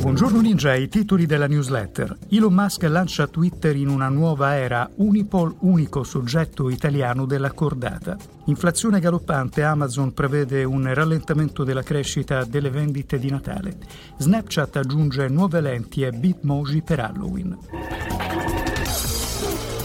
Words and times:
Buongiorno 0.00 0.40
Ninja, 0.40 0.74
i 0.74 0.88
titoli 0.88 1.26
della 1.26 1.46
newsletter. 1.46 2.16
Elon 2.28 2.52
Musk 2.52 2.82
lancia 2.82 3.26
Twitter 3.26 3.74
in 3.76 3.88
una 3.88 4.08
nuova 4.08 4.54
era, 4.54 4.90
Unipol 4.96 5.54
unico 5.60 6.02
soggetto 6.02 6.68
italiano 6.68 7.24
della 7.24 7.52
cordata. 7.52 8.16
Inflazione 8.46 9.00
galoppante, 9.00 9.62
Amazon 9.62 10.12
prevede 10.12 10.64
un 10.64 10.92
rallentamento 10.92 11.64
della 11.64 11.82
crescita 11.82 12.44
delle 12.44 12.70
vendite 12.70 13.18
di 13.18 13.30
Natale. 13.30 13.76
Snapchat 14.18 14.76
aggiunge 14.76 15.28
nuove 15.28 15.60
lenti 15.60 16.02
e 16.02 16.10
Bitmoji 16.10 16.82
per 16.82 17.00
Halloween. 17.00 17.56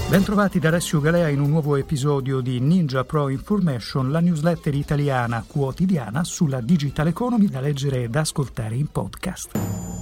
Bentrovati 0.10 0.58
da 0.58 0.70
Alessio 0.70 1.00
Galea 1.00 1.28
in 1.28 1.40
un 1.40 1.52
nuovo 1.52 1.76
episodio 1.76 2.42
di 2.42 2.60
Ninja 2.60 3.04
Pro 3.04 3.30
Information, 3.30 4.10
la 4.10 4.20
newsletter 4.20 4.74
italiana 4.74 5.46
quotidiana 5.46 6.24
sulla 6.24 6.62
digital 6.62 7.06
economy 7.06 7.48
da 7.48 7.60
leggere 7.60 8.02
e 8.02 8.10
da 8.10 8.22
ascoltare 8.22 8.74
in 8.74 8.88
podcast. 8.88 9.99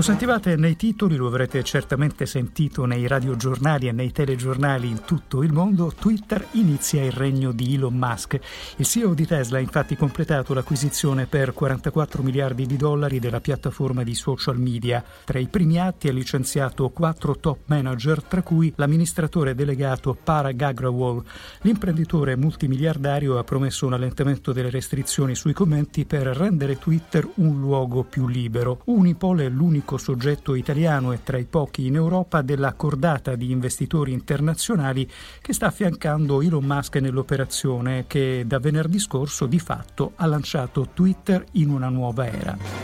Lo 0.00 0.06
sentivate 0.06 0.56
nei 0.56 0.76
titoli, 0.76 1.16
lo 1.16 1.26
avrete 1.26 1.62
certamente 1.62 2.24
sentito 2.24 2.86
nei 2.86 3.06
radiogiornali 3.06 3.86
e 3.86 3.92
nei 3.92 4.12
telegiornali 4.12 4.88
in 4.88 5.02
tutto 5.04 5.42
il 5.42 5.52
mondo, 5.52 5.92
Twitter 5.94 6.42
inizia 6.52 7.04
il 7.04 7.12
regno 7.12 7.52
di 7.52 7.74
Elon 7.74 7.92
Musk. 7.92 8.40
Il 8.76 8.86
CEO 8.86 9.12
di 9.12 9.26
Tesla 9.26 9.58
ha 9.58 9.60
infatti 9.60 9.96
completato 9.96 10.54
l'acquisizione 10.54 11.26
per 11.26 11.52
44 11.52 12.22
miliardi 12.22 12.64
di 12.64 12.78
dollari 12.78 13.18
della 13.18 13.42
piattaforma 13.42 14.02
di 14.02 14.14
social 14.14 14.58
media. 14.58 15.04
Tra 15.22 15.38
i 15.38 15.48
primi 15.48 15.78
atti 15.78 16.08
ha 16.08 16.12
licenziato 16.12 16.88
quattro 16.88 17.36
top 17.36 17.58
manager, 17.66 18.22
tra 18.22 18.40
cui 18.40 18.72
l'amministratore 18.76 19.54
delegato 19.54 20.14
Parag 20.14 20.62
Agrawal. 20.62 21.22
L'imprenditore 21.60 22.38
multimiliardario 22.38 23.36
ha 23.36 23.44
promesso 23.44 23.84
un 23.84 23.92
allentamento 23.92 24.52
delle 24.52 24.70
restrizioni 24.70 25.34
sui 25.34 25.52
commenti 25.52 26.06
per 26.06 26.22
rendere 26.28 26.78
Twitter 26.78 27.28
un 27.34 27.60
luogo 27.60 28.02
più 28.02 28.26
libero. 28.26 28.80
Unipol 28.84 29.40
è 29.40 29.48
l'unico 29.50 29.88
l'unico 29.90 29.98
soggetto 29.98 30.54
italiano 30.54 31.12
e 31.12 31.22
tra 31.22 31.38
i 31.38 31.44
pochi 31.44 31.86
in 31.86 31.96
Europa 31.96 32.42
della 32.42 32.74
cordata 32.74 33.34
di 33.34 33.50
investitori 33.50 34.12
internazionali 34.12 35.08
che 35.40 35.52
sta 35.52 35.66
affiancando 35.66 36.42
Elon 36.42 36.64
Musk 36.64 36.96
nell'operazione 36.96 38.04
che 38.06 38.44
da 38.46 38.58
venerdì 38.58 38.98
scorso 38.98 39.46
di 39.46 39.58
fatto 39.58 40.12
ha 40.16 40.26
lanciato 40.26 40.88
Twitter 40.92 41.44
in 41.52 41.70
una 41.70 41.88
nuova 41.88 42.26
era. 42.26 42.79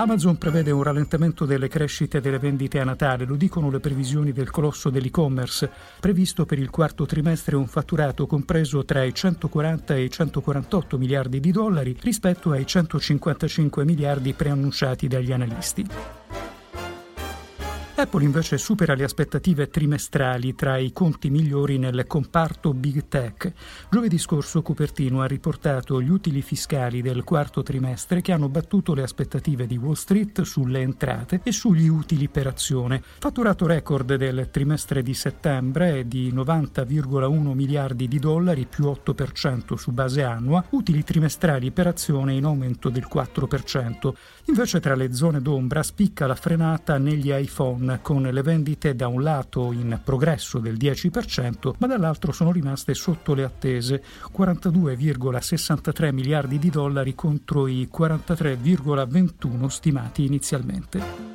Amazon 0.00 0.38
prevede 0.38 0.70
un 0.70 0.84
rallentamento 0.84 1.44
delle 1.44 1.66
crescite 1.66 2.20
delle 2.20 2.38
vendite 2.38 2.78
a 2.78 2.84
Natale, 2.84 3.24
lo 3.24 3.34
dicono 3.34 3.68
le 3.68 3.80
previsioni 3.80 4.30
del 4.30 4.48
colosso 4.48 4.90
dell'e-commerce, 4.90 5.68
previsto 5.98 6.46
per 6.46 6.60
il 6.60 6.70
quarto 6.70 7.04
trimestre 7.04 7.56
un 7.56 7.66
fatturato 7.66 8.24
compreso 8.28 8.84
tra 8.84 9.02
i 9.02 9.12
140 9.12 9.96
e 9.96 10.04
i 10.04 10.10
148 10.10 10.98
miliardi 10.98 11.40
di 11.40 11.50
dollari 11.50 11.96
rispetto 12.00 12.52
ai 12.52 12.64
155 12.64 13.84
miliardi 13.84 14.34
preannunciati 14.34 15.08
dagli 15.08 15.32
analisti. 15.32 16.17
Apple 17.98 18.22
invece 18.22 18.58
supera 18.58 18.94
le 18.94 19.02
aspettative 19.02 19.70
trimestrali 19.70 20.54
tra 20.54 20.76
i 20.76 20.92
conti 20.92 21.30
migliori 21.30 21.78
nel 21.78 22.06
comparto 22.06 22.72
Big 22.72 23.08
Tech. 23.08 23.52
Giovedì 23.90 24.18
scorso 24.18 24.62
Cupertino 24.62 25.20
ha 25.20 25.26
riportato 25.26 26.00
gli 26.00 26.08
utili 26.08 26.40
fiscali 26.40 27.02
del 27.02 27.24
quarto 27.24 27.64
trimestre 27.64 28.20
che 28.20 28.30
hanno 28.30 28.48
battuto 28.48 28.94
le 28.94 29.02
aspettative 29.02 29.66
di 29.66 29.76
Wall 29.76 29.94
Street 29.94 30.42
sulle 30.42 30.80
entrate 30.80 31.40
e 31.42 31.50
sugli 31.50 31.88
utili 31.88 32.28
per 32.28 32.46
azione. 32.46 33.02
Fatturato 33.02 33.66
record 33.66 34.14
del 34.14 34.48
trimestre 34.52 35.02
di 35.02 35.14
settembre 35.14 35.98
è 35.98 36.04
di 36.04 36.32
90,1 36.32 37.52
miliardi 37.52 38.06
di 38.06 38.20
dollari 38.20 38.66
più 38.66 38.84
8% 38.84 39.74
su 39.74 39.90
base 39.90 40.22
annua, 40.22 40.64
utili 40.70 41.02
trimestrali 41.02 41.72
per 41.72 41.88
azione 41.88 42.34
in 42.34 42.44
aumento 42.44 42.90
del 42.90 43.08
4%. 43.12 44.12
Invece 44.44 44.78
tra 44.78 44.94
le 44.94 45.12
zone 45.12 45.42
d'ombra 45.42 45.82
spicca 45.82 46.28
la 46.28 46.36
frenata 46.36 46.96
negli 46.96 47.32
iPhone 47.32 47.86
con 48.02 48.22
le 48.22 48.42
vendite 48.42 48.94
da 48.94 49.08
un 49.08 49.22
lato 49.22 49.72
in 49.72 50.00
progresso 50.02 50.58
del 50.58 50.76
10%, 50.76 51.74
ma 51.78 51.86
dall'altro 51.86 52.32
sono 52.32 52.52
rimaste 52.52 52.94
sotto 52.94 53.34
le 53.34 53.44
attese, 53.44 54.02
42,63 54.36 56.12
miliardi 56.12 56.58
di 56.58 56.70
dollari 56.70 57.14
contro 57.14 57.66
i 57.66 57.88
43,21 57.92 59.66
stimati 59.66 60.24
inizialmente. 60.24 61.27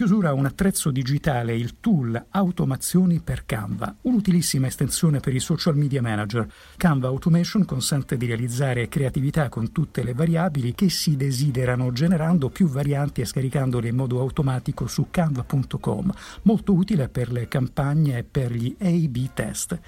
Chiusura 0.00 0.32
un 0.32 0.46
attrezzo 0.46 0.90
digitale, 0.90 1.54
il 1.54 1.78
tool 1.78 2.24
Automazioni 2.30 3.20
per 3.20 3.44
Canva, 3.44 3.94
un'utilissima 4.00 4.66
estensione 4.66 5.20
per 5.20 5.34
i 5.34 5.40
social 5.40 5.76
media 5.76 6.00
manager. 6.00 6.50
Canva 6.78 7.08
Automation 7.08 7.66
consente 7.66 8.16
di 8.16 8.24
realizzare 8.24 8.88
creatività 8.88 9.50
con 9.50 9.72
tutte 9.72 10.02
le 10.02 10.14
variabili 10.14 10.74
che 10.74 10.88
si 10.88 11.16
desiderano, 11.16 11.92
generando 11.92 12.48
più 12.48 12.66
varianti 12.66 13.20
e 13.20 13.26
scaricandole 13.26 13.88
in 13.88 13.96
modo 13.96 14.20
automatico 14.20 14.86
su 14.86 15.08
canva.com, 15.10 16.10
molto 16.44 16.72
utile 16.72 17.10
per 17.10 17.30
le 17.30 17.46
campagne 17.46 18.16
e 18.16 18.24
per 18.24 18.52
gli 18.52 18.74
A-B 18.80 19.28
test. 19.34 19.78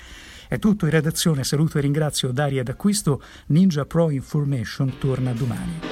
È 0.47 0.59
tutto 0.59 0.85
in 0.85 0.91
redazione, 0.91 1.43
saluto 1.43 1.79
e 1.79 1.81
ringrazio 1.81 2.33
Daria 2.33 2.63
D'Acquisto, 2.63 3.23
Ninja 3.47 3.87
Pro 3.87 4.11
Information 4.11 4.99
torna 4.99 5.33
domani. 5.33 5.92